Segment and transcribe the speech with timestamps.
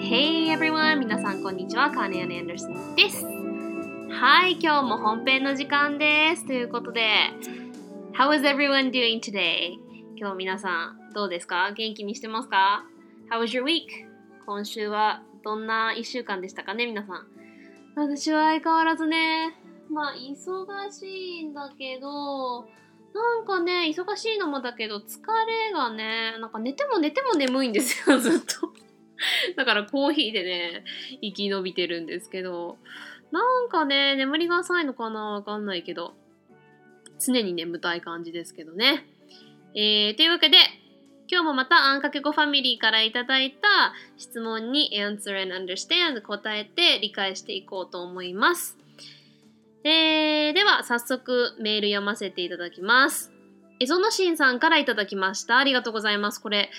[0.00, 1.00] Hey everyone!
[1.00, 1.90] 皆さんこんにちは。
[1.90, 3.22] カーネアン・アンダーソンです。
[4.10, 6.46] はい、今日も本編の時間です。
[6.46, 7.10] ということで、
[8.14, 9.72] How is everyone doing today?
[10.16, 11.72] 今日皆さんどうですか？
[11.76, 12.86] 元気にしてますか
[13.30, 13.82] ?How was your week?
[14.46, 16.86] 今週はどんな1週間でしたかね？
[16.86, 17.26] 皆さん。
[17.96, 19.54] 私は相変わらずね、
[19.90, 21.06] まあ忙し
[21.40, 22.64] いんだけど、
[23.14, 28.72] なんかね、忙しいのもだけど、疲れがね、なんか寝ても寝ても眠いんですよ、 ずっと。
[29.56, 30.84] だからコーヒーでね、
[31.20, 32.78] 生き延びてるんですけど、
[33.30, 36.14] なんかね、眠りが浅いのかなわかんないけど、
[37.18, 39.06] 常に眠たい感じですけどね。
[39.74, 40.56] えー、というわけで、
[41.30, 48.81] 今日もまたあんかけごファミリーからいただいた質問に answer and understand 答えて理解していこうと思います。
[49.84, 53.32] えー、では早速メール読ませていただきます。
[53.80, 55.58] エゾノシンさんからいただきました。
[55.58, 56.40] ありがとうございます。
[56.40, 56.70] これ、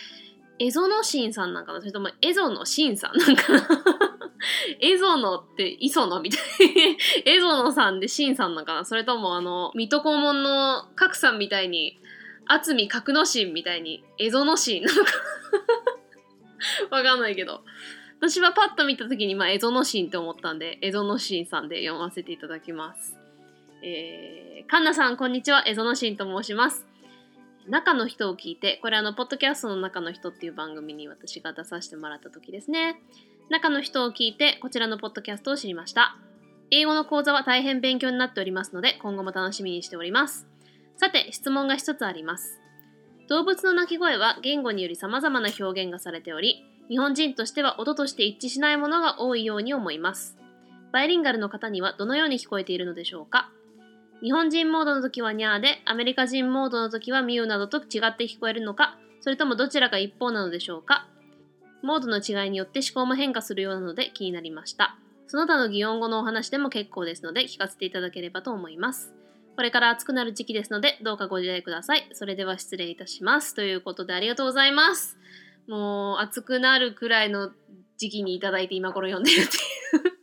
[0.59, 1.81] エゾノシンさんなんかな？
[1.81, 3.67] それともエゾノシンさんなんかな？
[4.79, 6.41] エゾノってイソノみたい
[7.25, 8.85] エゾノさんでシンさんなんかな？
[8.85, 11.99] それともあの、水戸黄門の角さんみたいに、
[12.47, 15.11] 渥美角のシンみたいにエゾノシンなのか
[16.95, 17.63] わかんないけど。
[18.25, 23.17] 私はパッと見た時に、まあ、エゾノシンって思ったんで、エゾノシンさんで読ませていただきます。
[23.83, 25.65] えー、カンナさん、こんにちは。
[25.67, 26.85] エゾノシンと申します。
[27.67, 33.01] 中の人を聞いて、これあの、ポッドキャストの中の人っていう番組に私が出させてもらった時ですね。
[33.49, 36.15] 中の人を聞いて、こちらのポッドキャストを知りました。
[36.71, 40.47] 英語の講座は大変勉強になっておりますので、今後も楽しみにしております。
[40.95, 42.61] さて、質問が一つあります。
[43.27, 50.37] 動物の鳴き声は言語により様々な表現がされており、日本人としては音として一致しないものが多いように思います。
[50.91, 53.49] バイリンガルの方にはどのように聞こえているのでしょうか？
[54.21, 61.07] 日本人モードの時はニャーで、アメリカ人モードの時はミューなどと違って聞こえるのか、それともどちらが一方なのでしょうか？
[61.81, 64.97] モードの違いによって思考も変化するようなので気になりました。
[65.27, 69.13] その他の擬音語のお話でも結構ですので聞かせていただければと思います。
[69.55, 72.07] これから暑くなる時期ですので、どうかご自愛ください。
[72.13, 73.55] それでは失礼いたします。
[73.55, 75.17] ということでありがとうございます。
[75.67, 77.51] もう暑くなるくらいの
[77.97, 80.13] 時期にいただいて今頃読んでるっていう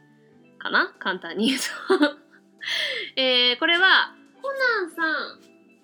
[0.58, 0.94] かな？
[0.98, 2.23] 簡単に言うと
[3.16, 5.40] えー、これは、コナンさん、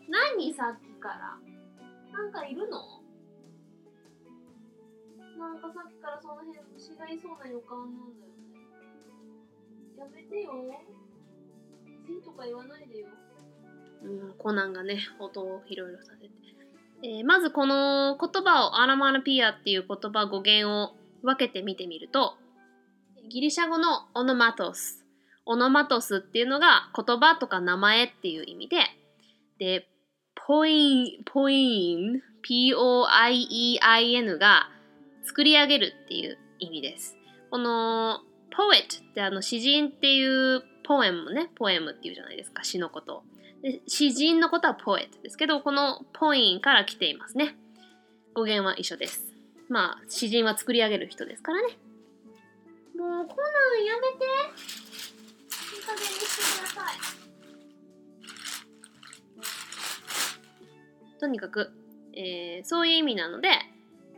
[0.09, 1.39] 何さっきから？
[2.13, 3.01] なんかいるの？
[5.39, 8.39] なんかさっきからその辺虫がいそうな予感なんだよね。
[9.99, 10.53] やめてよ。
[12.07, 13.09] せとか言わないでよ。
[14.03, 16.31] うん、コナンがね、音をいろいろさせて。
[17.03, 22.37] えー、まずこの言葉をアラマナピアっていう言葉語源を分けて見てみると、
[23.29, 25.00] ギリシャ語のオノマトス。
[25.51, 28.77] オノマトスっていうのが言葉とか名前っていう意味で、
[29.59, 29.89] で、
[30.47, 34.69] ポイン、ポイン、P-O-I-E-I-N が
[35.25, 37.17] 作り上げるっていう意味です。
[37.51, 38.21] この、
[38.57, 43.25] ポエットってあの詩人っていうポエムね、ポエムっていうじゃないですか、詩のこと。
[43.61, 47.57] で詩人のことは poet ですけど、この poem から来ていますね。
[48.35, 49.27] 語源は一緒です。
[49.69, 51.77] まあ、詩人は作り上げる人ですからね。
[52.97, 54.90] もう、コナンやめて。
[55.95, 56.95] 加減にしてください。
[61.19, 61.73] とにかく、
[62.15, 63.51] えー、そういう意味なので、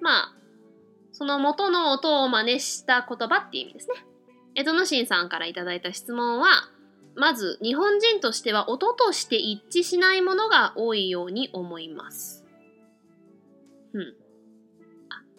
[0.01, 0.35] まあ、
[1.13, 3.95] その元の音を真似した言葉っていう意味ですね。
[4.55, 6.69] 江戸の神さんからいただいた質問は、
[7.15, 12.45] まず日本人としては音として一致しないものが多いように思います。
[13.93, 14.15] うん。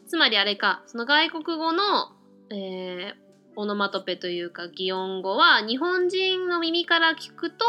[0.08, 2.12] つまりあれか、その外国語の、
[2.52, 3.23] えー、
[3.56, 7.66] オノマトペというか擬音語は日本人の耳から聞くと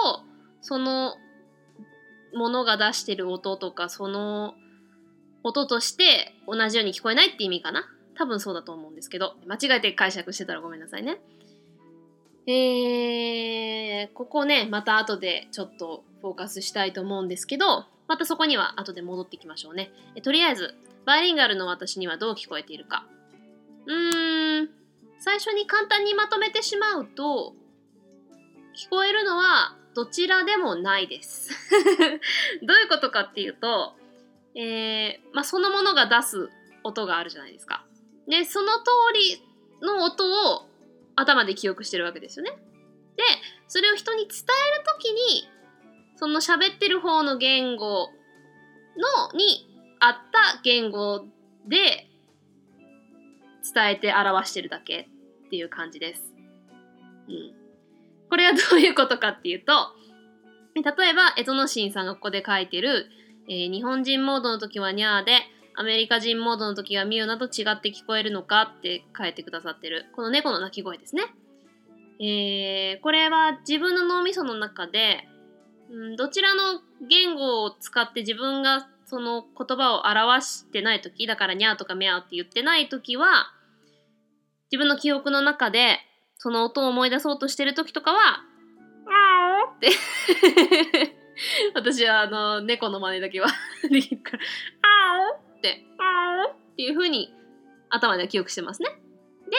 [0.61, 1.17] その
[2.35, 4.55] ものが出してる音とかその
[5.43, 7.85] 音として同じように聞こえないって意味かな？
[8.17, 9.37] 多分そうだと思うんですけど。
[9.47, 11.21] 間違えて解釈してたらごめんなさいね。
[12.47, 19.91] えー、ここねまた後でちょっとフォーカスしたいと思うんですけどまたそこには後で戻ってきましょうね。
[20.15, 20.75] えとりあえず
[21.07, 23.07] バイリンガルの私にはどう聞こえているか。
[23.87, 24.71] うーん。
[25.25, 27.55] 最初に簡単にまとめてしまうと
[28.77, 31.51] 聞こえるのはどちらでもないです
[32.61, 33.95] どういうことかっていうと、
[34.55, 36.51] えー、まあ、そのものが出す
[36.83, 37.87] 音があるじゃないですか。
[38.29, 38.85] で、その通
[39.15, 39.43] り
[39.81, 40.69] の音を
[41.17, 42.51] 頭で記憶してるわけですよね。
[43.17, 43.23] で、
[43.67, 44.37] それを人に伝
[44.75, 45.49] えるときに、
[46.17, 48.11] その喋ってる方の言語
[48.99, 51.25] のに合った言語
[51.67, 52.11] で
[53.75, 55.09] 伝えて表してるだけ
[55.55, 56.35] っていう感じです。
[57.29, 57.55] うん。
[58.29, 59.73] これはどういうことかっていうと、
[60.75, 63.07] 例えば、エゾノシンさんがここで書いてる、
[63.49, 65.43] えー、日本人モードの時はニャーで、
[65.77, 71.23] アメリカ人モードの時はミューなど違って聞こえるのかって書いてくださってる、この猫の鳴き声ですね。
[72.19, 75.29] えー、これは自分の脳みその中で、
[75.91, 83.53] うん、どちらの言語を使って自分がその言葉を表してない時だからニャーとかミャーって言ってない時は
[84.75, 86.01] 自分の記憶の中で
[86.37, 88.43] その音を思い出そうとしてる時とかは、
[89.07, 91.15] あーって
[91.75, 93.47] 私はあの、猫の真似だけは
[93.89, 94.43] できるから、
[94.83, 97.33] あーって、あーっていう風に
[97.89, 98.89] 頭では記憶してますね。
[99.49, 99.57] で、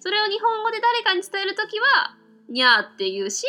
[0.00, 2.16] それを日本語で誰かに伝える時は、
[2.48, 3.46] にゃーって言うし、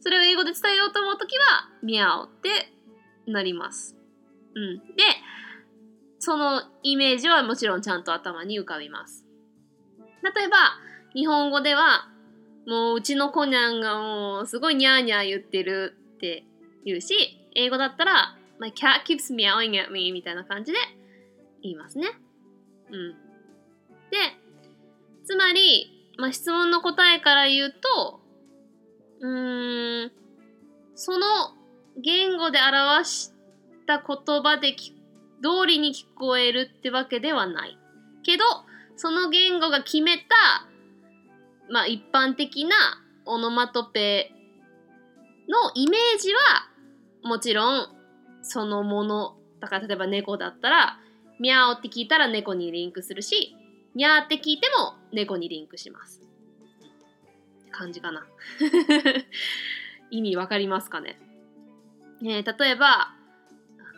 [0.00, 2.70] それを英語で伝えようと思う時は、みゃおって
[3.26, 3.96] なります。
[4.54, 4.78] うん。
[4.96, 5.02] で、
[6.18, 9.27] そのイメージはもちろんちゃんと頭に浮かびます。
[10.22, 10.56] 例えば、
[11.14, 12.08] 日本語では、
[12.66, 16.44] もううちのコニャンがもうすごいニャーニャー言ってるって
[16.84, 17.14] 言うし、
[17.54, 20.78] 英語だったら、My cat keeps meowing at me みたいな感じで
[21.62, 22.08] 言いますね。
[22.90, 23.12] うん。
[24.10, 24.16] で、
[25.24, 28.20] つまり、まあ、質問の答えから言うと、
[29.20, 30.12] うーん、
[30.94, 31.26] その
[31.96, 33.32] 言語で表し
[33.86, 37.78] た言葉で通りに聞こえるってわけではない。
[38.24, 38.44] けど、
[38.98, 40.24] その言語が決めた
[41.70, 42.76] まあ一般的な
[43.24, 44.32] オノマトペ
[45.48, 46.40] のイメージは
[47.22, 47.88] もちろん
[48.42, 50.98] そのものだから例えば猫だったら
[51.40, 53.54] ミャオって聞いたら猫にリンクするし
[53.94, 56.22] ニャーって聞いても猫にリンクします。
[57.62, 58.26] って感じかな。
[60.10, 61.18] 意味わかりますかね、
[62.22, 63.12] え、例えば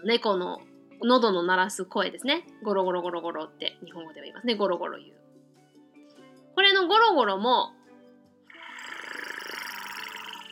[0.05, 0.61] 猫の
[1.03, 5.21] 喉の鳴らす声ですねゴロゴロゴロゴロって日本語では言いますねゴロゴロ言う
[6.55, 7.73] これのゴロゴロも、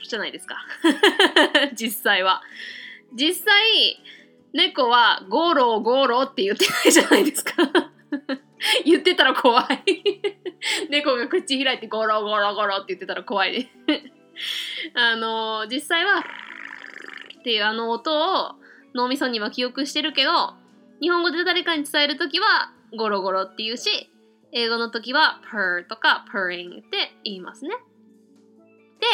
[0.08, 0.56] じゃないですか。
[1.76, 2.42] 実際は。
[3.14, 4.02] 実際、
[4.54, 7.52] 猫はゴロゴロって言ってないじゃないですか。
[8.84, 10.30] 言ってたら怖い。
[10.88, 13.68] 猫が口開いてゴロゴロゴロって言ってたら怖いで。
[14.94, 18.54] あの実際はっていうあの音を
[18.94, 20.54] 脳みそには記憶してるけど
[21.00, 24.10] 日本語で誰かに伝える時はゴロゴロって言うし
[24.52, 27.70] 英語の時は purr とか purring って言いますね。
[29.00, 29.06] で、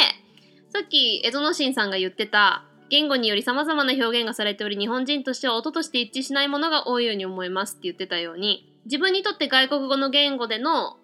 [0.73, 10.97] さっきエゾノシンさんが言ってた言語により様々な表現がされており日本人としては音として一致しないものが多いように思いますって言ってたように自分にとって外国語の言語での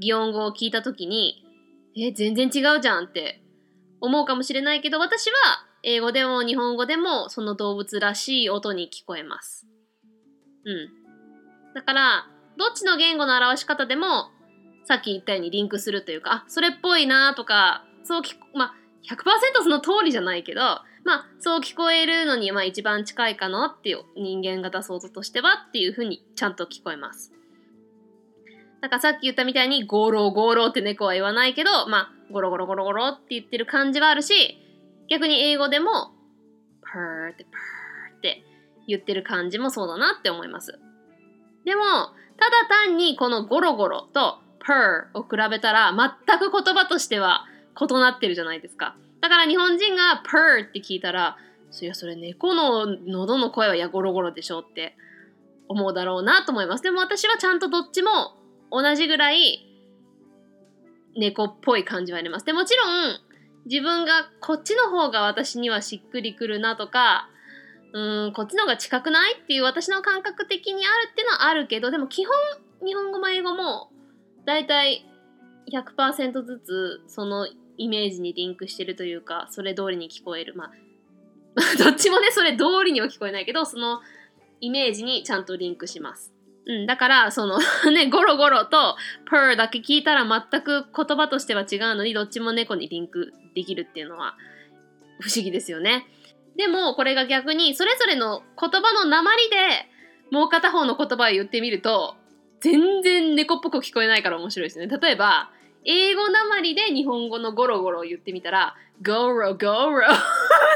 [0.00, 1.44] 擬音語を聞いた時に
[1.96, 3.42] え全然違うじゃんって
[4.00, 5.36] 思うかもしれないけど私は
[5.82, 9.66] 英語でも日本語でもその動物らしい音に聞こえます。
[10.64, 11.74] うん。
[11.74, 14.30] だからどっちの言語の表し方でも
[14.84, 18.74] さっき言ったようにリンクするというかあそれっぽいなとかそう聞まあ
[19.06, 20.60] 100%その通りじゃないけど
[21.04, 27.32] まあそう聞こえるのにまあ一番近いかなっていう人間が出す音としてはっていうふうにちゃんと聞こえます。
[28.80, 34.58] だからさっき言ったみたいにゴロゴロって猫は言わないけどまあゴロゴロゴロゴロって言ってる感じはあるし
[35.08, 36.12] 逆に英語でも
[36.82, 38.42] purr って purr って
[38.86, 40.78] 言ってる感じもそうだなって思います。
[41.64, 41.82] でも、
[42.38, 45.92] ただ単にこのゴロゴロと purr を比べたら
[46.26, 47.44] 全く言葉としては
[47.80, 48.96] 異なってるじゃないですか。
[49.20, 51.36] だから日本人が purr って聞いたら、
[51.70, 54.96] そりゃそれ猫の喉の声はやゴロゴロでしょって
[55.68, 56.82] 思うだろうなと思います。
[56.82, 58.36] でも私はちゃんとどっちも
[58.70, 59.66] 同じぐらい
[61.16, 62.46] 猫っぽい感じはあります。
[62.46, 63.27] でもちろん
[63.66, 67.28] 自分がこっちの方が私にはしっくりくるなとか
[67.92, 72.34] うんこっちの方が近くないっていう私の感覚的にあるっていうのはあるけどでも基本
[72.84, 73.90] 日本語も英語も
[74.46, 75.04] だいたい
[75.72, 77.46] 100%ずつその
[77.76, 80.54] イメージにリンクしてるというかそれ通りに聞こえる。
[80.54, 80.70] まあ
[81.82, 84.00] どっちもねそれ通りには聞こえないけどその
[84.60, 86.32] イメージにちゃんとリンクします。
[86.66, 87.58] うん、だから、その
[87.90, 88.96] ね、ゴロゴロと
[89.30, 94.36] purr だけ聞いたら全く言葉としては違うのに、どっちも猫にリンクできるっていうのは
[95.20, 96.06] 不思議ですよね。
[96.56, 99.56] でも、これが逆に、それぞれの言葉の鉛で、
[100.30, 102.16] もう片方の言葉を言ってみると、
[102.60, 104.86] 全然猫っぽく聞こえないから面白いですね。
[104.86, 105.50] 例えば、
[105.84, 108.74] 英語鉛で日本語のゴロゴロを言ってみたら、
[109.04, 110.08] ゴロゴロっ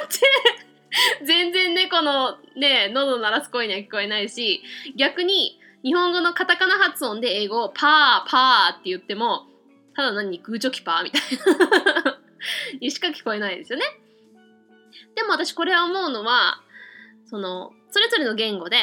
[0.08, 4.62] て全然猫のね、喉鳴らす声には聞こえないし、
[4.96, 9.46] 逆に日本語のカタカナ発音で英語をパーパーって言っても、
[9.96, 11.22] ただ何グーチョキパーみたい
[12.04, 12.21] な
[12.80, 13.84] にしか聞こえないですよね。
[15.14, 16.60] でも私これは思うのは、
[17.26, 18.76] その、それぞれの言語で、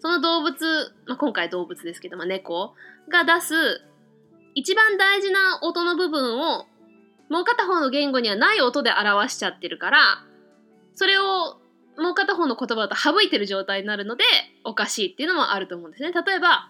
[0.00, 2.74] その動物、まあ、今回動物ですけど、ま、猫
[3.08, 3.82] が出す
[4.54, 6.66] 一番大事な音の部分を
[7.28, 9.98] もう片方の言語にはない音で表しちゃってるから
[10.94, 11.58] それを
[11.98, 14.24] もう片方の言葉だと省いてる状態になるので
[14.64, 16.12] おかしいっていうのもあると思うんですね。
[16.12, 16.68] 例えば、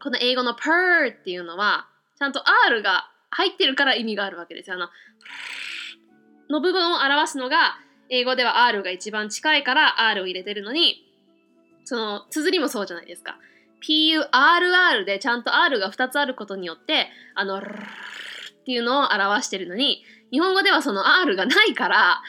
[0.00, 4.72] この英語の purr っていうのは、ちゃんと R が入ってるから意味があるわけです。
[4.72, 4.88] あの、
[6.50, 7.78] の部分を表すのが、
[8.10, 11.04] 英語では R が一番近いから R を入れてるのに、
[11.84, 13.38] その、綴りもそうじゃないですか。
[13.86, 17.62] PURR でちゃんと R が2つあることによって、あの、っ
[18.64, 22.22] ていうのを表してるのに、日本語ではその R がないから、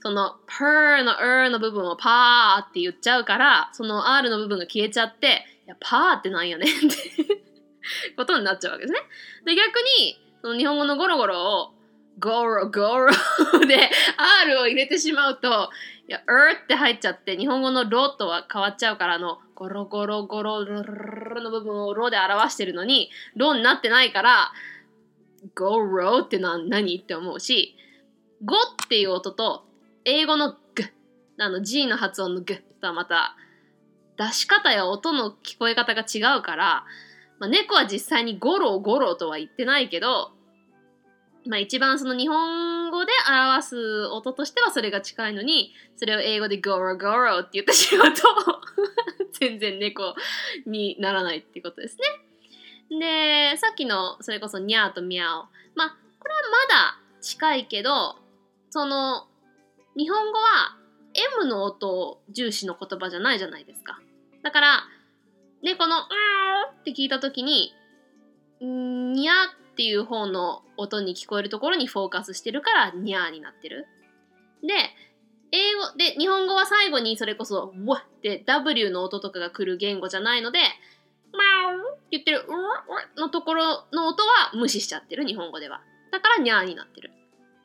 [0.00, 6.96] その per の er の部分をパーって言っちゃうから、その r の部分が消えちゃって、いや、パーってなんやねんって
[8.16, 9.00] ことになっちゃうわけですね。
[9.46, 11.74] で、逆に、その日本語のゴロゴロを、
[12.18, 13.10] ゴロゴロ
[13.66, 13.90] で
[14.44, 15.70] R を入れてしまうと、
[16.06, 24.52] いや、er って入っちゃって、日本語のロとは変わっちゃうから、あの、ゴロゴロゴロロロの部分をロで表してるのに、ロになってないから、
[25.54, 27.74] ゴロって何って思うし、
[28.44, 29.64] ゴっていう音と
[30.04, 30.84] 英語のグ
[31.38, 33.34] あの G の発音のグとはまた
[34.18, 36.84] 出し方や音の聞こえ方が違うから、
[37.38, 40.33] まあ、猫は実際にゴロゴロとは言ってないけど、
[41.46, 48.22] まあ、一番その日本語で表す音としてはそれが近いのにそれを英語でゴロゴロって言ってしまうと
[49.32, 50.14] 全然猫
[50.66, 51.98] にならないってことです
[52.90, 53.00] ね。
[53.50, 58.16] でさっきのそれこそニャーとミャオまあこれはまだ近いけど
[58.70, 59.26] その
[59.96, 60.76] 日本語は
[61.14, 64.00] M の音を重視の言葉じゃないじゃないですか。
[64.42, 64.84] だから、
[65.62, 66.04] ね、この、うー
[66.80, 67.72] って聞いたときに、
[68.60, 69.32] にゃ
[69.74, 73.88] っていう方の音に聞こえるところにフォーカスしてるから、にゃーになってる。
[74.62, 74.72] で、
[75.50, 80.60] 英語で、日本語は最後にそれこそ、わって W の音とかが来る言語じゃないので、
[81.32, 82.46] マウって言ってる、
[83.16, 85.82] うのところの音は無視しちゃってる、日本語では。
[86.12, 87.10] だから、にゃーになってる。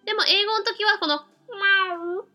[0.06, 2.28] でも、英語の時はこの、マウ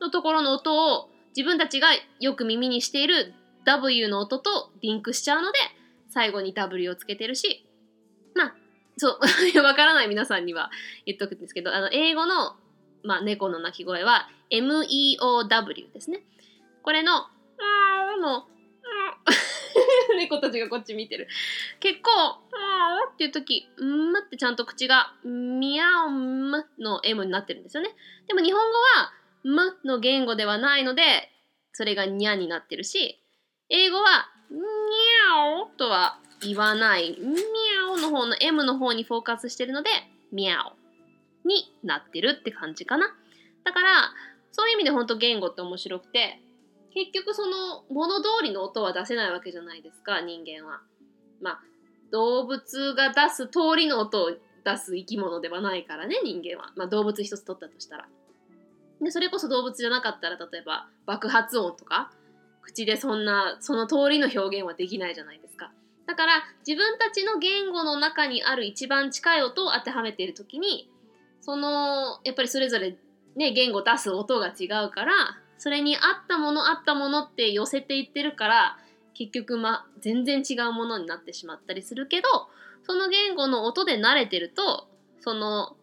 [0.00, 1.88] のところの音を自分たちが
[2.20, 5.58] よく耳にしている W の音とリンクしちゃうので
[6.08, 7.66] 最後に W をつけてるし
[8.96, 9.18] そう
[9.62, 10.70] わからない皆さんには
[11.06, 12.56] 言っとくんですけどあの英語の、
[13.02, 16.24] まあ、猫の鳴き声は MEOW ですね
[16.82, 17.26] これの
[18.22, 18.46] の
[20.16, 21.28] 猫たちがこっち見てる。
[21.80, 22.10] 結構、
[23.12, 27.90] っていう時、んってちゃんと口が、ミャオムの M になってるんですよね。
[28.26, 29.12] でも日本語は、
[29.44, 31.02] むの言語ではないので、
[31.72, 33.20] それがにゃになってるし、
[33.68, 37.71] 英語は、にゃおとは言わない、みゃ
[38.02, 39.88] の方の M の方にフォーカスしてるので、
[40.32, 43.14] みゃおになってるって感じかな。
[43.64, 44.10] だから、
[44.50, 46.40] そういう意味で本当言語って面白くて、
[46.94, 50.80] 結局その物通りの音は出せないわけじゃないですか人間は。
[51.40, 51.60] まあ
[52.10, 56.72] 動物が出す通りの音を出す生き物ではないからね人間は。
[56.76, 58.08] まあ動物一つ取ったとしたら。
[59.00, 62.12] でそれこそ動物じゃなかったら例えば爆発音とか
[62.60, 65.41] 口でそんなその通りの表現はできないじゃないですか。
[66.12, 70.90] だから自分たちの言語の中にある一番近い音を当てはめている時に
[71.40, 72.98] そのやっぱりそれぞれ
[73.34, 75.12] ね、言語出す音が違うから
[75.56, 78.76] それに合ったもの合ったものって寄せていってるから
[79.14, 82.28] 結局、ま、全然違うものになってしまったりするけど
[82.82, 84.88] その言語の音で慣れてると
[85.20, 85.76] その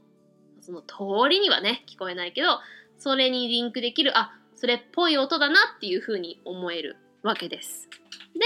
[0.62, 2.59] その通りにはね聞こえないけど
[3.00, 7.89] それにリンクできるあそれっぽい音だなっていうふうに思えるわけです。
[8.36, 8.41] で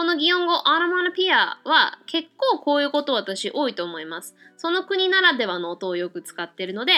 [0.00, 4.34] この擬音語アロマノピアは結構こういうこと私多いと思います。
[4.56, 6.92] その国ならではの音をよく使ってるので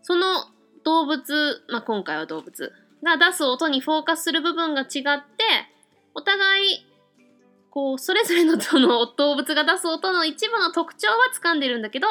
[0.00, 0.46] その
[0.82, 5.44] 動物、まあ、今回は動物が出す音にフォーカスする部分が違って
[6.14, 6.86] お互い
[7.70, 12.08] こうそれぞれのその動物が出す音の一部の特徴は掴んでるんだけど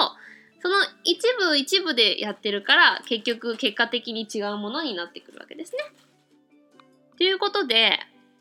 [0.62, 5.80] その一部一部でやってるから結局結果的に違うものになってくるわけですね。
[7.18, 7.98] ということで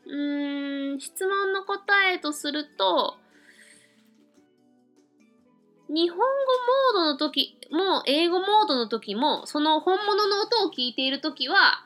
[0.07, 3.17] うん質問の答えとすると
[5.87, 11.85] 日本語モードの時も英語モードの時もその本物の音を聞いている時は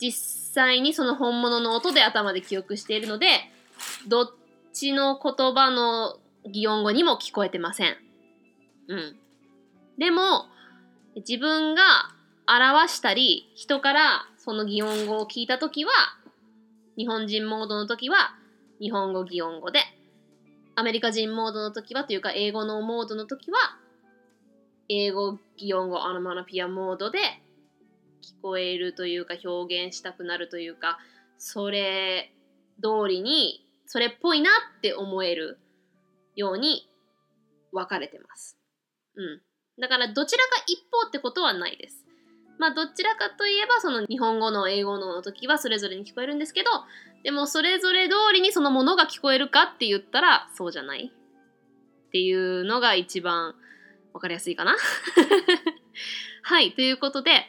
[0.00, 0.12] 実
[0.54, 3.26] 際にその本物の音で頭で記憶しているので
[4.06, 4.30] どっ
[4.72, 6.18] ちの言葉の
[6.50, 7.96] 擬音語にも聞こえてません。
[8.88, 9.16] うん。
[9.98, 10.46] でも
[11.16, 11.82] 自分が
[12.46, 15.90] 表したり人からその擬音語を聞いた時は
[16.98, 18.34] 日本人モードの時は
[18.80, 19.78] 日本語擬音語で
[20.74, 23.58] アメリカ人モードの時はというか英語のモードの時は
[24.88, 27.20] 英語擬音語アノマノピアモードで
[28.20, 30.98] 聞こえるというか表現したくなるというか
[31.38, 32.32] それ
[32.82, 35.60] 通りにそれっぽいなって思える
[36.34, 36.88] ように
[37.72, 38.58] 分かれてます。
[39.14, 39.40] うん。
[39.80, 42.07] だからどちらか一方ってことはないです。
[42.58, 46.70] まあどちらかといえばその日本語の英語の時はそれぞれに聞こえるんですけど
[47.22, 53.54] でもそれぞれ通りにそのものが聞こえるかって言ったらそうじゃないっていうのが一番
[54.12, 54.76] わかりやすいかな
[56.42, 57.46] はいということで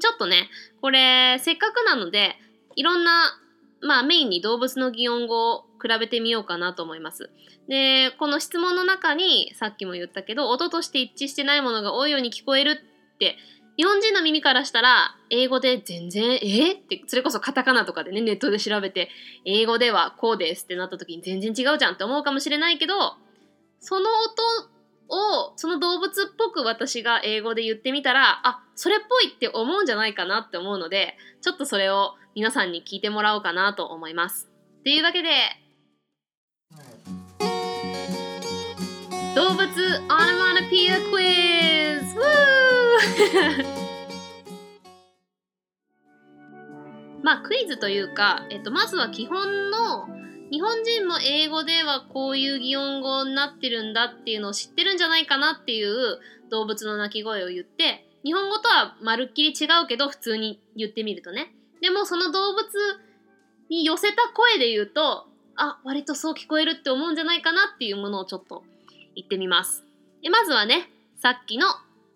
[0.00, 0.50] ちょっとね
[0.80, 2.36] これせっかくなので
[2.74, 3.40] いろんな
[3.80, 7.30] まあメインに動物の擬音語を比べてみようかなと思います。
[7.68, 12.80] で、この質問の中にさっきも言ったけど、音として一致してないものが多いように聞こえる
[13.14, 13.36] って、
[13.76, 19.10] 日本人の耳からしたら、英語で全然、えって、それこそカタカナとかでね、ネットで調べて、
[19.44, 22.94] 英語ではこうですってなった時に全然違うじゃんって思うかもしれないけど、
[23.80, 34.48] その音を、その動物っぽく私が英語で言ってみたら、あ、それっぽいって思うんじゃないかなって思うので、ちょっとそれを皆さんに聞いてもらおうかなと思います。
[34.84, 35.28] というわけで、
[39.36, 39.64] 動物オノ
[40.38, 41.26] マノピアクイ
[42.00, 42.16] ズ。
[47.22, 50.08] まあクイズというか、えっと、まずは基本の
[50.50, 56.18] 日本人も英語ではこういう擬音語になってるんだっていうのを知ってるんじゃないかなっていう
[56.48, 61.54] 動物の鳴き声を言って日本語とはまるっきり違うけど普通に言ってみるとね。
[61.82, 62.66] でもその動物
[63.68, 68.64] に寄せた声で言うとあ割とそう聞こえるって思うんじゃないかなっていうものをちょっと
[69.16, 69.84] 行ってみます。
[70.22, 71.66] でまずはね、さっきの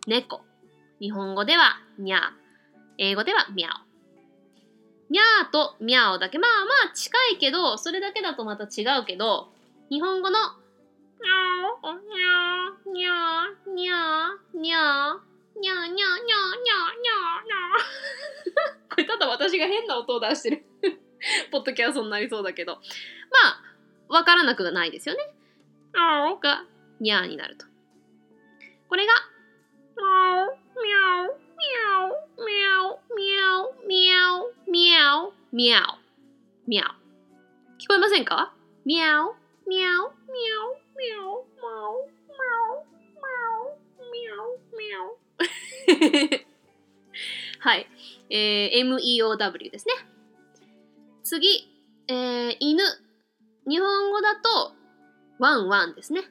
[0.07, 0.43] 猫。
[1.01, 2.21] 日本語ではにゃー。
[2.99, 3.91] 英語ではミャオ。
[5.11, 6.39] にゃーとミャオだけ。
[6.39, 6.51] まあ
[6.87, 9.49] まあ近いけど、それだけだとまた違うけど、
[9.89, 10.39] 日本語の
[11.21, 18.89] にゃー、にゃー、にゃー、にゃー、にゃー、にゃー、にゃー、にゃー、にゃー、にゃー、にゃー。
[18.91, 20.65] これただ私が変な音を出してる
[21.51, 22.75] ポッドキャストになりそうだけど。
[22.75, 22.81] ま
[24.11, 25.35] あ、わからなくないですよね。
[25.93, 27.67] がにゃーになると。
[28.89, 29.13] これが、
[29.97, 36.89] meow, meow, meow, meow, meow, meow, meow, meow。
[37.79, 38.53] 聞こえませんか
[38.85, 39.35] meow,
[39.67, 46.51] meow, meow, meow, meow, meow, meow, meow, m eow。
[47.61, 47.87] はい。
[48.31, 49.95] えー、MEOW ですね。
[51.23, 51.69] 次、
[52.09, 52.83] えー、犬。
[53.69, 54.73] 日本語だと、
[55.39, 56.23] ワンワンですね。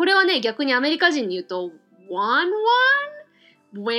[0.00, 1.72] これはね、逆にアメリカ人に言うと、
[2.08, 2.46] ワンワン
[3.74, 3.98] ウェンウェ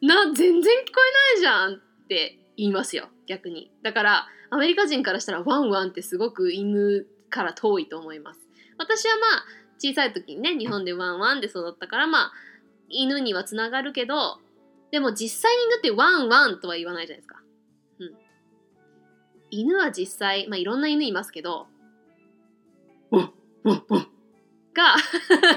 [0.00, 0.92] ンな、全然聞こ
[1.36, 3.70] えないじゃんって言いますよ、逆に。
[3.82, 8.40] だから、アメリカ人からしたらワンワンってすごく犬から遠いと思います。
[8.78, 9.44] 私はまあ、
[9.76, 12.32] 小さい時にね、日本でワンワンで育ったから、まあ、
[12.88, 14.38] 犬にはつながるけど、
[14.90, 17.42] でも実際に犬ってワンワンとは言わないじゃないですか。
[17.98, 18.14] うん。
[19.50, 21.66] 犬は実際、まあいろんな犬いますけど、
[23.10, 23.32] ワン
[23.64, 24.12] ワンワン
[24.74, 24.96] が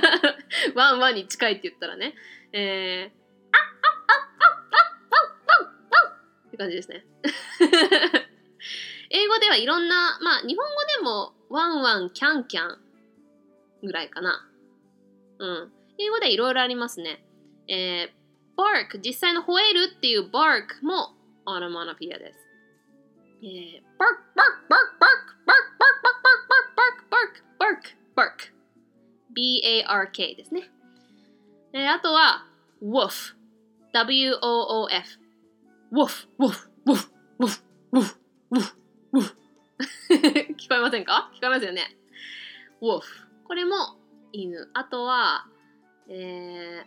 [0.75, 2.15] ワンワンに近いって言ったらね、
[2.51, 3.17] えー、
[3.51, 6.13] あっあっあっあっあっあっあっ
[6.47, 7.06] って感じですね。
[9.10, 12.80] 英語ではいろんな、まあ日本語でもワンワンキャンキャン
[13.84, 14.49] ぐらいかな。
[15.39, 15.71] うん。
[15.97, 17.23] 英語ではいろいろありますね。
[17.67, 18.12] えー、
[18.58, 22.39] bark 実際の吠えるっていう bark もオノマノピアです。
[23.43, 26.01] えー、bark, bark, bark, bark, bark, bark,
[26.75, 28.56] bark, bark, bark, bark, b-a-r-k
[29.36, 30.69] bark ですね。
[31.74, 32.45] え、あとは
[32.82, 33.36] woof,
[33.91, 35.19] w-o-o-f,
[35.91, 37.62] woof, woof, woof, woof,
[37.93, 38.15] woof,
[38.52, 38.76] woof,
[39.13, 39.36] woof
[40.58, 41.98] 聞こえませんか聞こえますよね。
[42.82, 43.01] woof
[43.45, 43.76] これも
[44.32, 44.69] 犬。
[44.74, 45.45] あとは、
[46.10, 46.84] えー、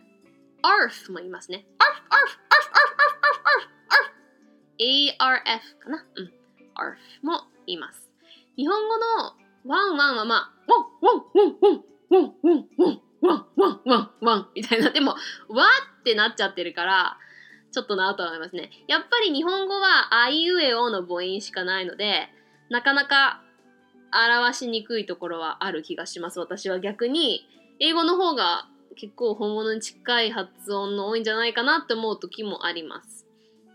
[0.61, 1.65] arf も言いますね。
[1.77, 3.67] arf, arf, arf, arf, arf,
[4.77, 6.25] arf, arf, arf かなうん。
[6.75, 8.09] arf も言います。
[8.55, 9.05] 日本語の
[9.65, 14.91] ワンワンはまあ、ワンワンワンワンワンワンワンワンワンワンワンみたいな。
[14.91, 15.65] でも、わ
[15.99, 17.17] ってなっちゃってるから、
[17.71, 18.69] ちょっとなと思いますね。
[18.87, 22.29] やっぱり日本語はあいうえおの母音しかないので、
[22.69, 23.41] なかなか
[24.11, 26.39] 表しにくいところはある気がします。
[26.39, 27.45] 私は逆に、
[27.79, 33.25] 英語の方が結構本物に近い発音の多いんじゃないかなって思う時もあります。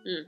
[0.04, 0.26] うん。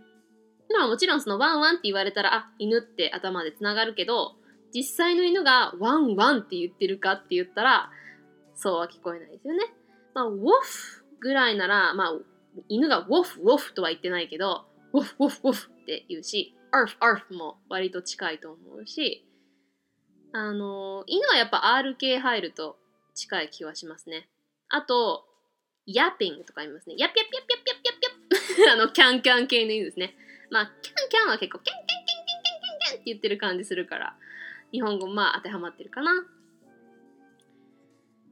[0.73, 4.37] まあもちろんそのワンワンって言われたら、あ、犬って頭でつながるけど、
[4.75, 7.91] 実際の犬がワンワンって言ってるかって言ったら、
[8.55, 9.61] そうは聞こえないですよね。
[10.15, 12.13] まあ、ウォフぐらいなら、まあ、
[12.69, 19.27] 犬がウォフウォフとは言ってないけど、ウォフウォフウォフって言うし、アーフアーフも割と近いと思うし、
[20.33, 22.77] あの、犬はやっぱ R 系入ると
[23.15, 24.29] 近い気はしますね。
[24.69, 25.25] あと、
[25.87, 26.97] ヤッピングとか言いますね。
[26.99, 30.17] ヤッピヤッピヤッピヤッピヤッピヤッピヤッ あの、キャンキャン系の犬ですね。
[30.51, 34.17] まあ、キャンキャンは結構キャンキャンキャンキャンキャンキャンって言ってる感じするから、
[34.73, 36.11] 日本語まあ当てはまってるかな。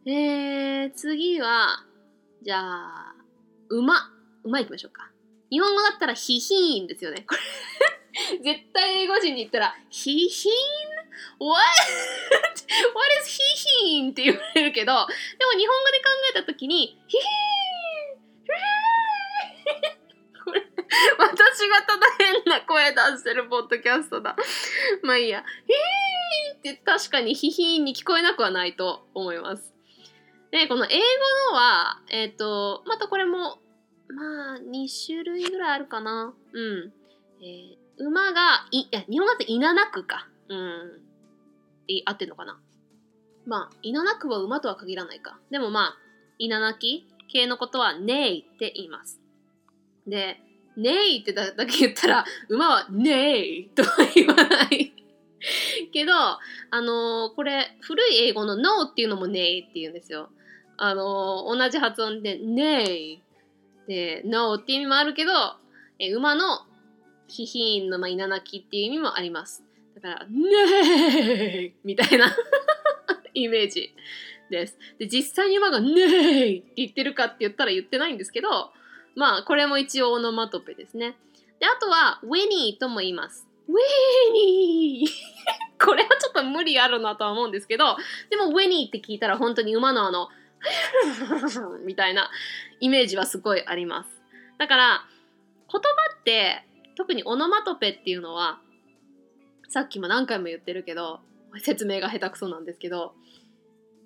[0.07, 1.85] えー、次は、
[2.43, 3.15] じゃあ、
[3.71, 4.11] 馬。
[4.45, 5.11] 馬いきましょうか。
[5.51, 7.25] 日本語だったらヒヒーンですよね。
[7.27, 7.41] これ
[8.39, 10.55] 絶対英語人に言ったら、ヒヒーン
[11.39, 11.59] ?What?
[12.93, 13.43] What is ヒ
[13.89, 17.25] ヒーンって言われるけど、でも日本語で考えたときに、ヒヒーン
[18.45, 18.74] ヒヒーン、
[21.19, 24.37] 私がただ変な声出してるポッドキャストだ。
[25.03, 25.45] まあいいや。
[25.67, 25.73] ヒ
[26.63, 29.75] ヒーンって確かにヒヒーンに聞こえなくはないと思います。
[30.51, 31.03] で、この英語
[31.53, 33.59] のは、えっ、ー、と、またこれも、
[34.09, 36.35] まあ、2種類ぐらいあるかな。
[36.53, 36.93] うん。
[37.43, 40.29] えー馬が、い、や、日本語だと稲なくか。
[40.49, 41.01] うん。
[41.87, 42.61] い、合ってんのかな
[43.47, 45.39] まあ、稲なくは馬とは限らないか。
[45.51, 45.97] でもまあ、
[46.39, 49.21] 稲なき系のことはネイって言います。
[50.07, 50.41] で、
[50.77, 54.93] ネイってだけ言ったら、馬はネイとは言わない
[55.93, 56.39] けど、あ
[56.73, 60.31] のー、これ、古い英語の No っていうのもネイって言うんですよ。
[60.77, 63.23] あのー、同じ発音でネイ
[63.87, 65.33] で No って意味もあるけど、
[65.99, 66.67] え馬の
[67.29, 69.63] ヒヒーンの、まあ、稲泣きっていう意味もあります。
[69.95, 72.35] だから、ねーみたいな
[73.35, 73.95] イメージ
[74.51, 74.79] です。
[74.99, 78.73] で、実際に馬がねーって言ってるかって言ったら言ってないんですけど、
[79.17, 81.17] まあ、これも一応オノマトペですね。
[81.61, 83.47] で、あとは、ウェニーとも言います。
[83.69, 83.75] ウェ
[84.33, 85.11] ニー
[85.85, 87.97] これはちょっと無理あるなとは思うんですけど、
[88.31, 90.29] でも、ウェニーって聞いたら本当に馬のあの、
[91.85, 92.31] みたいな
[92.81, 94.23] イメージはすごいあります。
[94.59, 95.05] だから、
[95.71, 95.89] 言葉
[96.21, 96.63] って
[96.97, 98.61] 特にオノマトペっていうのは
[99.69, 101.21] さっきも何回も言ってるけど
[101.59, 103.15] 説明が下手くそなんですけど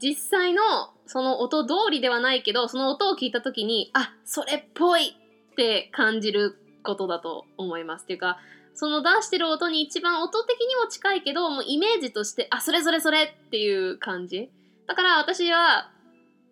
[0.01, 0.63] 実際の
[1.07, 5.17] その音通りではないけどその音を聞いた時にあそれっぽい
[5.53, 8.05] って感じることだと思います。
[8.05, 8.39] っていうか
[8.75, 14.51] その出してる音に一番音的にも近いけどもうイメージとしてあそれそれそれっていう感じ。
[14.87, 15.91] だから私は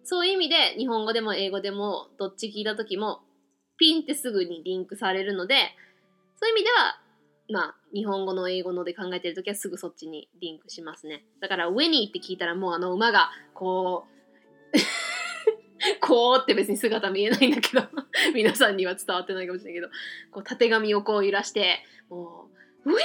[0.04, 3.20] そういう意味で日本語でも英語でもどっち聞いた時も
[3.78, 5.54] ピンってすぐにリンクされるので
[6.38, 6.98] そういう意味では、
[7.48, 11.24] まあ、日本語の英語ので考えてるときはすぐそっちにリンクしますね。
[11.40, 14.04] だから、ウェニーって聞いたらもうあの馬が、こ
[14.74, 14.76] う、
[16.00, 17.88] こうって別に姿見えないんだけど
[18.35, 19.88] 皆さんには伝わってないかもしれないけど、
[20.30, 21.80] こう、たてがみをこう揺らして、
[22.11, 22.50] も
[22.85, 22.96] う、ウィ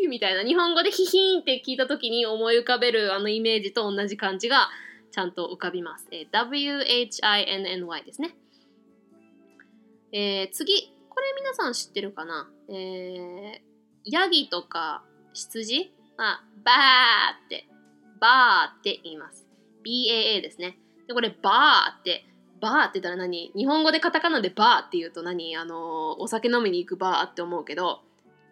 [0.00, 4.70] ニーみたいな、日本語でヒヒーンって聞いた時に思い浮かべるあのイメージと同じ感じが
[5.10, 6.08] ちゃんと浮かびます。
[6.10, 8.34] えー、WHINNY ですね。
[10.12, 12.50] えー、次、これ皆さん知ってるかな？
[12.68, 13.60] えー、
[14.10, 15.02] ヤギとか
[15.34, 15.92] 羊？
[16.16, 17.68] あ、バーって、
[18.20, 19.46] バーって言います。
[19.84, 20.78] BAA ですね。
[21.06, 22.24] で、これバーって、
[22.60, 23.52] バーって言ったら何？
[23.54, 25.56] 日本語でカタカナでバーって言うと何？
[25.56, 28.00] あのお酒飲みに行くバーって思うけど、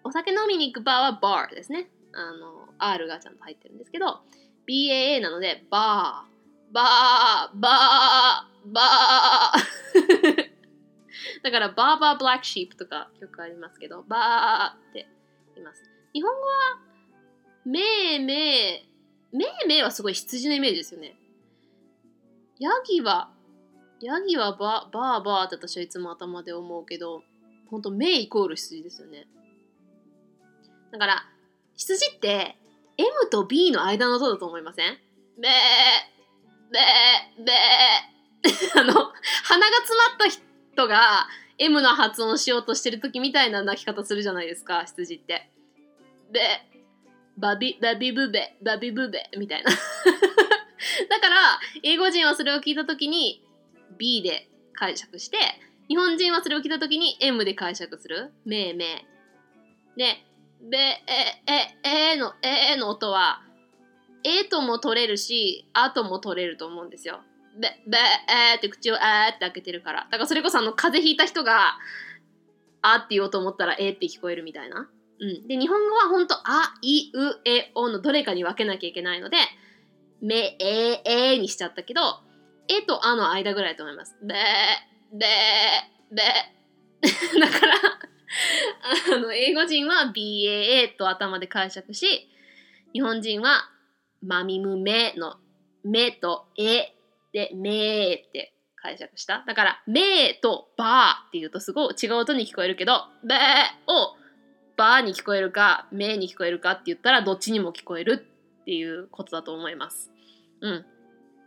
[0.04, 1.88] お酒飲みに行くバーはバーですね。
[2.12, 4.20] あの R がちゃんと入ってるんですけど、
[4.68, 10.50] BAA なので、バー、バー、バー、バー。
[11.42, 15.08] だから、バーバーブラックシープとか曲ありますけど、バーって
[15.66, 15.82] ます。
[16.14, 16.46] 日本語は、
[17.64, 18.88] めいめい、
[19.32, 21.16] めいめいはすごい羊のイメージですよね。
[22.58, 23.30] ヤギは、
[24.00, 27.22] ヤギはば、ばあばあって私はいつも頭で思うけど、
[27.68, 29.26] ほんと、めいイコール羊ですよね。
[30.92, 31.26] だから、
[31.74, 32.56] 羊って、
[32.96, 34.98] M と B の間の音だと思いません？
[35.38, 35.52] めー、
[36.70, 37.56] めー、めー。
[38.80, 38.92] あの、
[39.44, 45.50] 鼻が詰まった人が M の発音しようとしてる時みたいな鳴き方するじゃないですか、羊って。
[46.32, 46.40] ベ
[47.36, 49.70] バビバビブベバビブベみたいな。
[51.10, 53.42] だから英語人はそれを聞いた時に
[53.98, 55.38] B で解釈して
[55.88, 58.32] 日本人はそれを聞いた時に M で解釈する。
[58.44, 60.24] メーメーで
[60.60, 61.02] べえ
[61.46, 63.42] ええのええの音は
[64.24, 67.20] えとも取れるしあとも取れると思うんですよ。
[67.58, 70.08] べべえって口をえって開けてるから。
[70.10, 71.78] だからそれこそあの風邪ひいた人が
[72.82, 74.88] あって言おうと思ったらえって聞こえるみたいな。
[75.20, 75.48] うん。
[75.48, 79.36] で、日本語は本当あ、い、う、え、おのどれかに分けなきゃいけないので、
[80.20, 82.00] め、え、えにしちゃったけど、
[82.68, 84.16] えとあの間ぐらいと思います。
[84.22, 84.34] べ、
[85.12, 85.26] べ、
[86.10, 86.22] べ。
[87.40, 87.74] だから
[89.14, 92.28] あの、英語人は BAA と頭で解釈し、
[92.92, 93.70] 日本人は
[94.22, 95.36] まみむめの
[95.84, 96.92] めとえ
[97.32, 99.44] で、めーって解釈した。
[99.46, 103.38] だから、めーとばーって言うとすごい違う音に聞こえるけど、べー
[103.92, 104.16] を
[104.76, 108.26] バーに聞こえるか、めに聞こえるかって言ったら、どっちにも聞こえる
[108.60, 110.10] っていうことだと思います。
[110.60, 110.84] うん。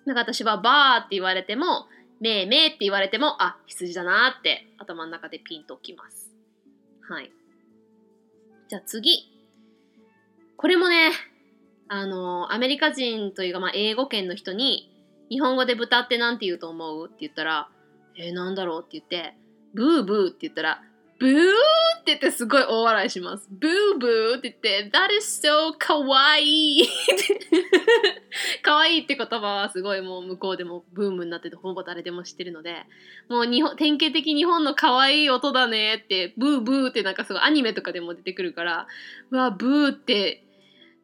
[0.05, 1.87] なんか私はバーって言われても、
[2.19, 6.31] めーめーって言われても、あ、羊だなーって頭の中でピンときます。
[7.07, 7.31] はい。
[8.67, 9.31] じゃあ次。
[10.57, 11.11] これもね、
[11.87, 14.91] あの、アメリカ人というか、まあ、英語圏の人に、
[15.29, 17.69] 日本語で豚って何て言うと思うって言ったら、
[18.17, 19.35] えー、なんだろうって言って、
[19.73, 20.81] ブーブーって言ったら、
[21.19, 21.31] ブー
[21.99, 23.47] っててすごい大笑いします。
[23.51, 26.89] ブーブーって言って、That is so かわいい
[28.63, 32.85] かわいいって言葉はすごいもう向こうでもブームになっててほぼ誰でも知ってるので、
[33.29, 38.88] もう日本、典型的日本のかわいい音だねって、ブーブーってなんかすごいアニメとかでも出てくるから、
[39.31, 40.43] うわ、ブーって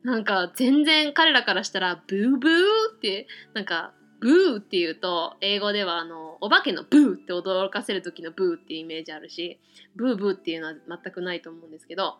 [0.03, 2.51] なんか全然彼らからしたらブーブー
[2.95, 9.59] ってなんかブーっていうと、英語ではあの、お化けのブーって驚かせる時のブーっていうイメージあるし、
[9.95, 12.17] ブーブーっていうのは全くないと思うんですけど、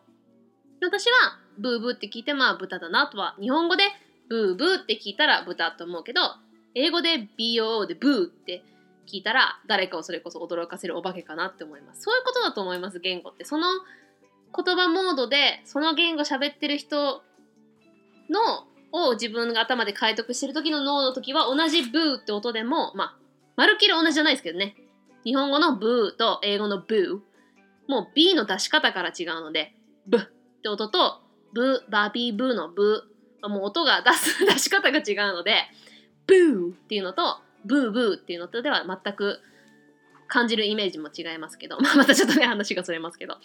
[0.82, 3.84] 私はブーブーって聞いてまあ豚だなとは、日本語で
[4.28, 6.20] ブーブーって聞いたら豚と思うけど、
[6.74, 8.62] 英語で BOO でブーって
[9.06, 12.02] 聞いたら誰かをそれこそ驚かせるお化けかなって思います。
[12.02, 13.44] そういうことだと思います、言語って。
[13.44, 13.66] その
[14.54, 17.22] 言葉モードで、その言語喋ってる人
[18.28, 23.16] のを自分が頭で解読してる時の脳の時は同じブーって音でも、まあ、
[23.56, 24.76] まるっきり同じじゃないですけどね。
[25.24, 27.20] 日本語のブーと英語のブー。
[27.88, 29.74] もう B の出し方から違うので、
[30.06, 30.20] ブっ
[30.62, 31.20] て音と、
[31.52, 33.48] ブー、バービーブーのブー。
[33.48, 35.64] もう音が出す 出し方が違うので、
[36.26, 39.40] ブーっていうのと、ブーブーっていうのとでは全く
[40.28, 43.38] 感じるイメージも違いますけど、 まあ、またちょっとね、話がそれますけど。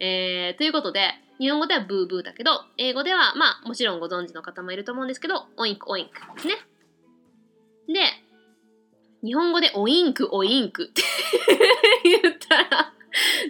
[0.00, 6.54] えー、ということで、日本語ではブーブーだけど、英語では、まあ、もちろんご存知の方もいると思うんですけど、オインクオインクですね。
[7.88, 8.00] で、
[9.22, 11.02] 日本語でオインクオインクって
[12.22, 12.92] 言ったら、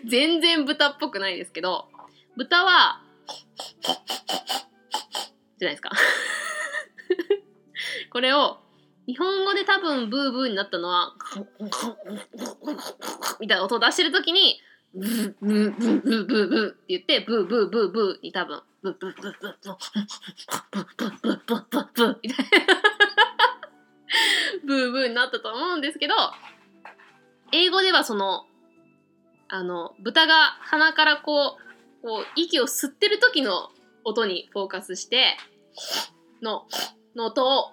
[0.07, 1.89] 全然豚っぽくないですけど、
[2.37, 3.03] 豚は、
[5.59, 5.91] じゃないですか
[8.11, 8.59] これを、
[9.09, 11.15] 日本語で多分ブーブーになったのは、
[13.41, 14.61] みたいな音を出してるときに、
[14.95, 22.79] ブーブーブーブーブーって言って、ブーブーブーブーに多分、ブーブーブーブーブーブーブーブーブーブーみたいな。
[24.65, 26.15] ブーブーになったと思うんですけど、
[27.53, 28.45] 英語ではその、
[29.49, 31.57] あの、豚が鼻からこ
[32.03, 33.71] う、こう、息を吸ってる時の
[34.05, 35.37] 音にフォーカスして、
[36.43, 36.67] の、
[37.17, 37.73] の音を、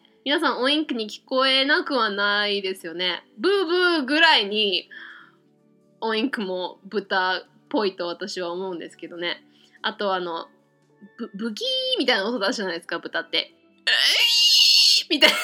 [0.23, 3.23] 皆さんオインクに聞こえなくはないですよね。
[3.39, 4.87] ブーブーぐらいに
[5.99, 9.43] オインクも豚っぽいと私は思うんですけどね。
[9.81, 10.45] あとあの、
[11.17, 13.37] ブブギーみたいな音出すじゃないですか、豚って。
[13.37, 15.35] えいみたいな。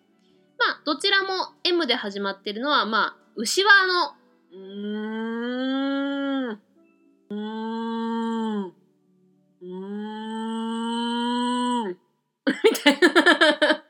[0.58, 1.28] まあ、どちらも
[1.64, 4.12] M で始まってるのは、まあ、牛はあの、
[4.52, 9.66] うーん、ーん、うー
[11.84, 11.96] ん、み
[12.84, 13.84] たいな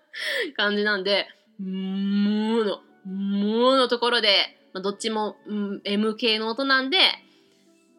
[0.56, 1.26] 感じなんで、
[1.60, 6.98] うーんの、ものところで、まあ、どっちも、うん、M 系の音なんで、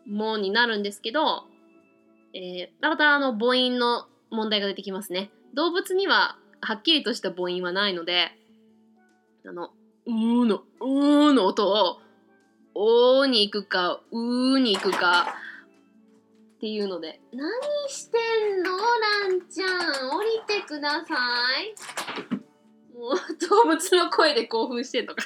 [0.08, 1.45] もになるんですけど、
[2.34, 5.32] えー、またあの母音の問題が出てきますね。
[5.56, 8.32] 動物にははっきりとした母音はないので、
[9.45, 9.69] あの、
[10.06, 11.99] うーの、うーの音を、
[12.75, 15.36] おーに行くか、うーに行くか、
[16.58, 17.49] っていうので、何
[17.88, 18.71] してんの？
[18.71, 21.15] ランちゃん、降りてくださ
[21.62, 21.73] い。
[22.93, 23.15] もう
[23.47, 25.23] 動物の声で興奮してんのか。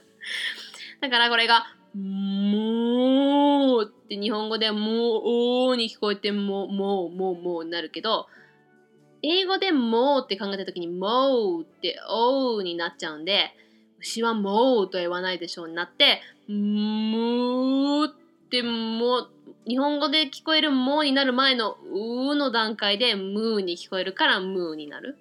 [1.00, 8.26] だからこれが、もうって日本語ではもう、おーに聞こえてもう、もう、もう、もうになるけど、
[9.22, 13.54] 英語でもうって考えた時にもうっておーになっちゃうんで、
[14.00, 19.30] 牛はもうと言わないでしょうになって、もうってもう、
[19.66, 25.18] 日本語で聞こえるもうになる前のうの段階でムーに聞こえるからムーになる。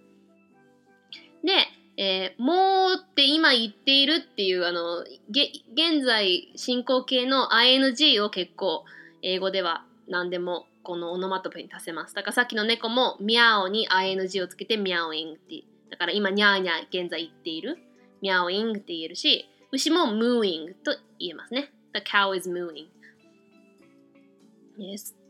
[1.44, 1.52] で、
[1.98, 8.86] えー、もうって今言っているっていう、あの、現在進行形の ing を結構
[9.22, 12.16] 英語では何でもこのオノマトペに足せます。
[12.16, 15.64] だからさっきの猫もミャオに ing をつけてミャオインって。
[15.90, 17.80] だから今ニャーニャー現在言っている。
[18.22, 21.72] ミャオイングって言えるし、牛も mooing と言えますね。
[21.94, 22.88] The cow is mooing.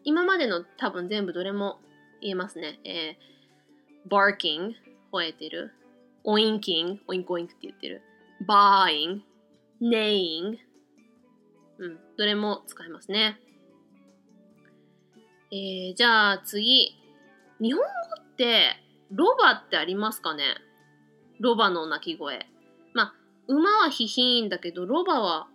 [0.04, 1.80] 今までの多分全部どれも
[2.21, 2.80] 言えますね。
[2.84, 4.73] えー、barking
[5.12, 5.73] 吠えてる。
[6.23, 8.02] オインキング、オインクオインクって言ってる。
[8.47, 9.21] buying,
[9.82, 10.58] neighing
[11.80, 13.39] うん、どれも使えますね。
[15.52, 16.95] えー、じゃあ次。
[17.60, 17.88] 日本語
[18.21, 18.76] って
[19.12, 20.43] ロバってありますかね？
[21.39, 22.45] ロバの鳴き声。
[23.47, 25.47] 馬はヒヒーンだけど、ロバは、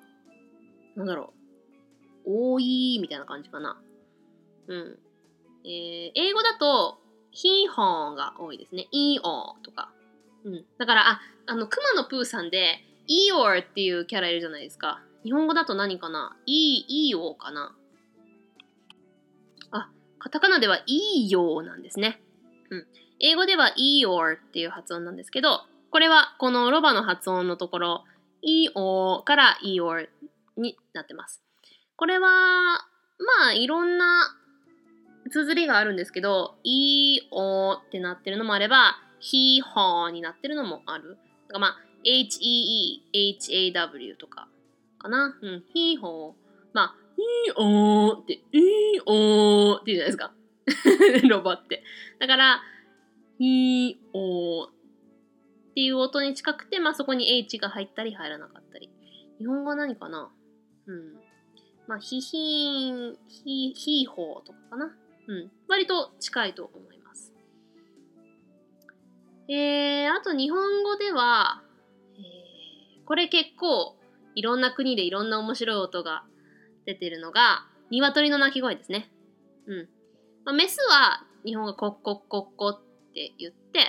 [0.96, 1.32] なんだろ
[2.24, 2.54] う。
[2.54, 3.80] 多いみたいな感じかな。
[4.68, 4.98] うん。
[5.64, 6.98] えー、英語だと、
[7.30, 8.88] ヒーホーが多いですね。
[8.92, 9.90] イーオーとか。
[10.44, 10.64] うん。
[10.78, 15.02] だから、あ、あの、熊野プーさんで、イーオーっていうキャラいるじゃないですか。
[15.24, 16.36] 日本語だと何かな？
[16.46, 17.74] イー、イーオーかな
[19.70, 22.20] あ、カタカナではイーヨーなんですね。
[22.70, 22.86] うん。
[23.20, 28.04] 英語ではイーオーっていう発音なんですけど、これはこのロバの発音のところ、
[28.40, 30.08] イーオーからイーオー
[30.56, 31.42] になってます。
[31.96, 34.34] これは、まあ、いろんな
[35.30, 41.10] 綴りがあるんですけど、イーオーってなってるのもあれば、ヒーホーになってるのもある。
[41.10, 41.18] だか
[41.52, 41.76] らまあ、
[42.06, 44.48] HEE、HAW とか
[44.98, 45.38] かな。
[45.42, 46.32] うん、ヒーホー。
[46.72, 51.28] まあ、ヒーオーって、ヒーオーって言うじゃないですか。
[51.28, 51.84] ロボって。
[52.18, 52.62] だから、
[53.38, 54.81] ヒーオー
[55.72, 58.90] っていう音に近くて、まあそこに H が入ったり入らなかったり。
[59.38, 60.30] 日本語は何かな？
[60.86, 61.14] うん。
[61.88, 64.94] まあ、ヒヒーン、ヒヒーホーとかかな？
[65.26, 65.50] うん。
[65.68, 67.32] 割と近いと思います。
[69.48, 71.62] えー、あと日本語では、
[72.16, 73.96] えー、これ結構
[74.34, 76.24] いろんな国でいろんな面白い音が
[76.86, 79.10] 出てるのが、鶏の鳴き声ですね。
[79.66, 79.88] うん。
[80.44, 82.80] まあ、メスは日本がコッコッコッコっ
[83.14, 83.80] て言って、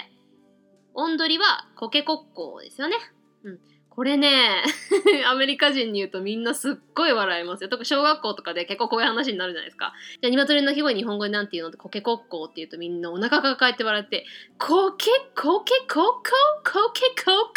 [0.94, 2.96] オンドリはコケコッコーですよね。
[3.44, 3.60] うん。
[3.90, 4.64] これね、
[5.30, 7.70] アメリカ人に言うとみんなすっごい笑いますよ。
[7.70, 9.94] 特に小学校とかで結構こういう話になるじゃないですか。
[10.20, 11.70] じゃあ、鶏の鳴き声日本語でなんて言うの？
[11.70, 14.26] ってコケコッコーって言うとみんなお腹抱えて笑って、
[14.58, 16.22] コケコケコッコー
[16.64, 17.54] コケコッコー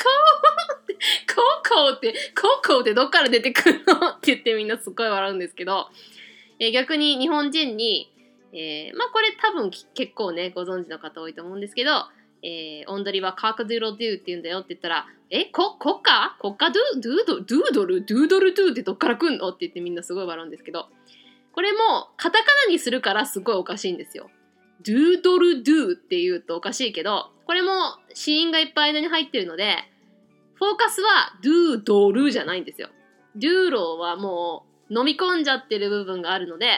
[1.34, 5.88] コッコーって、コッコーってどっから出てくるのって言ってみんなすっごい笑うんですけど、
[6.58, 8.12] えー、逆に日本人に、
[8.52, 12.06] えー、まあこれ多分結構ね、ご存知の方多いと思うんですけど、
[12.42, 16.36] えー、オンドリはカーカドゥーロドゥって言うんだよって言ったら、え、こ、こか？
[16.38, 16.70] こか？
[16.70, 19.48] ドゥ、ドゥドル、ドゥドル、ドゥドルドゥってどっから来んの？
[19.48, 20.88] って言ってみんなすごい笑うんですけど、
[21.52, 21.78] これも
[22.16, 24.30] カタカナにするからすごいおかしいんですよ。
[24.84, 27.70] ドゥードルドゥって言うとおかしいけど、これも
[28.14, 29.76] 子音がいっぱい間に入ってるので、
[30.54, 32.90] フォーカスはドゥードルじゃないんですよ。
[33.34, 36.68] ドゥーローはもう飲み込んじゃってる部分があるので、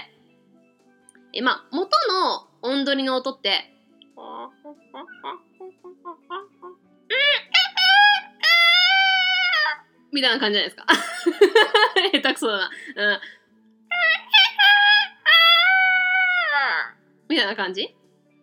[1.34, 3.74] え、まあ、元の音取りの音って、
[10.12, 10.86] みたいな感じじゃないですか。
[12.12, 12.70] 下手くそだな。
[12.96, 13.20] うん。
[17.28, 17.94] みたいな感じ？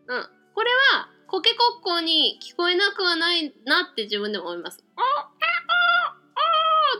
[0.07, 0.29] うん。
[0.53, 4.77] これは、コケコッコーに聞こえなくはないなって自分でも思います。
[4.77, 4.93] で、コ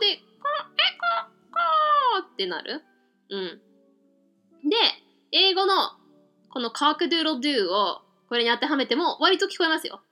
[0.00, 0.16] コッ
[1.52, 2.82] コーってなる？
[3.30, 3.60] うん。
[4.68, 4.76] で、
[5.32, 5.92] 英語の
[6.50, 10.02] このコックドゥードゥをこれに当てはめても割と聞こえますよ。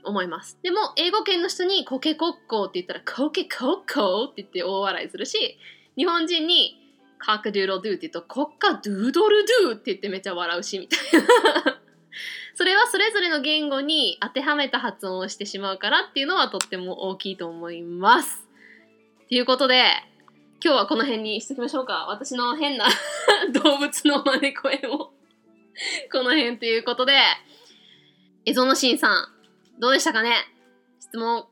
[0.03, 0.59] 思います。
[0.63, 5.59] でも英語圏の人にコケコッコーって言ったらコケコッコーって言って大笑いするし
[5.97, 6.81] 日本人に
[7.19, 11.23] カークドゥーロドゥって言うとコッカドゥードルドゥって言ってめっちゃ笑うしみたい
[11.65, 11.74] な。
[12.57, 18.45] それはそれぞれの言語に当てはめた発音をしてしまうからっていうのはとっても大きいと思います。
[19.29, 19.85] ということで
[20.65, 22.07] 今日はこの辺にしときましょうか。
[22.09, 22.87] 私の変な
[23.53, 25.11] 動物の真似声も
[26.13, 27.19] この辺ということで、
[28.47, 30.33] エゾのしんさん、どうでしたかね？
[31.01, 31.47] 質問、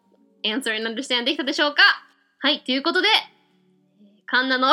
[0.44, 1.82] answer and understand できたでしょうか？
[2.38, 3.08] はい、ということで、
[4.26, 4.68] カンナの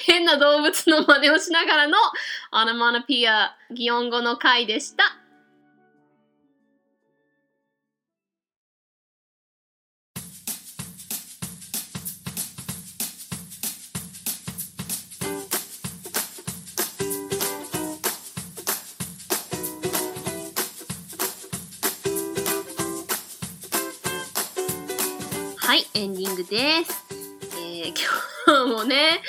[0.00, 1.96] 変な動物の真似をしながらの
[2.52, 5.18] オノマノピア擬音語の回でした。
[25.56, 27.04] はい、エンディングです。
[27.56, 27.94] えー
[28.44, 29.22] 今日もね、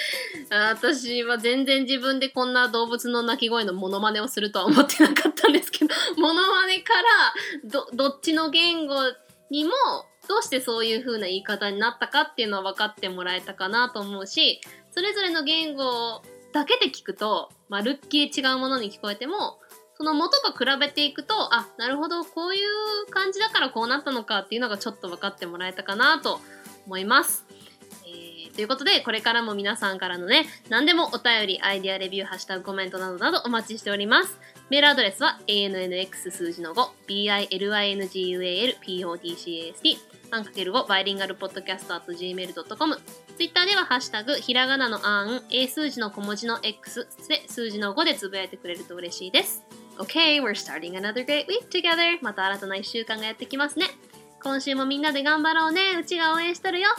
[0.49, 7.01] 私は全然自分でこんな動物の鳴き声のモノマネをするとは思ってなかったんですけど、 モノマネから
[7.65, 8.95] どどっちの言語
[9.49, 9.71] にも
[10.27, 14.61] どうしてそういう風な言い方になったかっていうのは分かってもらえたかなと思うし、
[14.91, 16.21] それぞれの言語
[16.53, 19.59] だけで聞くと、まるっきり違うものに聞こえても、
[19.95, 26.39] その元と比べていくと、あ、なるほど、こういう感じだからこうなったのかっていうのがちょっと分かってもらえたかなと
[26.85, 27.45] 思います。
[28.55, 34.37] ということで、これからも皆さんからのね、何でもお便り、アイディアレビュー、ハッシュタグコメントなどなどお待ちしております。
[34.69, 39.97] メールアドレスは ANNX 数字の5、BILINGUALPODCAST、
[40.31, 43.01] 3×5 バイリンガルポッドキャスト gmail.com、
[43.37, 49.63] ツイッターではハッシュタグ、ひらがなのあん、A 数字の小文字の X で数字の5でつぶやいてくれると嬉しいです。
[49.97, 52.19] Okay, we're starting another great week together.
[52.21, 53.87] また新たな1週間がやってきますね。
[54.43, 55.97] 今週もみんなで頑張ろうね。
[55.99, 56.89] うちが応援してるよ。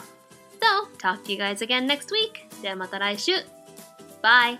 [0.60, 2.62] So, talk to you guys again next week.
[2.62, 3.32] ではまた来週。
[4.22, 4.58] Bye!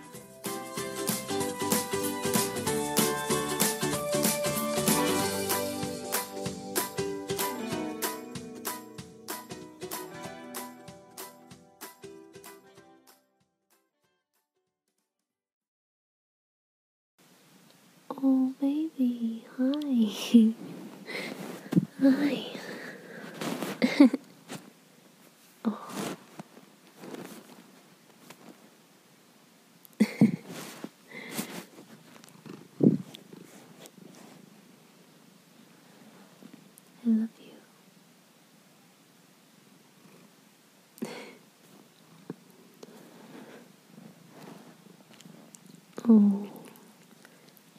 [46.08, 46.46] Oh,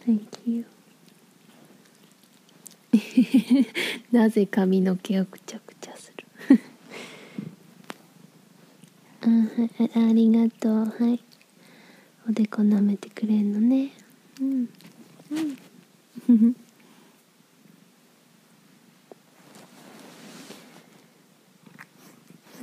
[0.05, 0.65] thank you.
[4.11, 6.11] なぜ髪の毛をくちゃくちゃす
[6.49, 6.59] る？
[9.21, 10.85] あはいありがとう。
[10.85, 11.19] はい。
[12.27, 13.91] おでこ舐めてくれんのね。
[14.41, 14.69] うん。
[15.31, 16.55] うん。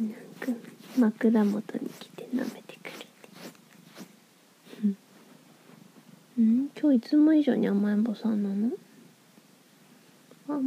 [0.00, 0.52] なんか
[0.98, 3.06] 枕元に来て舐めてくれて
[4.82, 4.96] うん、
[6.38, 8.70] うん、今日いつも以上に甘えん坊さんなの？
[10.48, 10.60] あ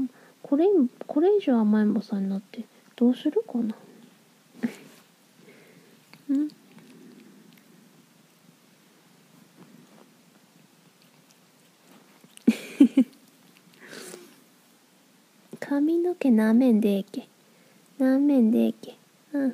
[0.43, 0.65] これ
[1.05, 2.65] これ以上甘えん坊さんになって
[2.97, 3.73] どうするかな？
[6.29, 6.49] うん？
[15.59, 17.27] 髪の毛なめんでええけ。
[17.99, 18.95] なめんでええけ。
[19.33, 19.53] うん。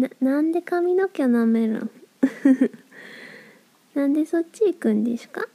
[0.00, 1.90] ななんで髪の毛なめるん？
[3.94, 5.46] なんでそっち行くんですか？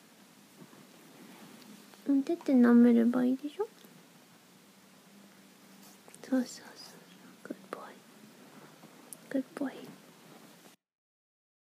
[2.24, 3.68] ん手って舐めればいいでしょ？
[6.30, 6.66] そうそうそう。
[7.44, 7.94] グッボイ
[9.30, 9.74] グッボイ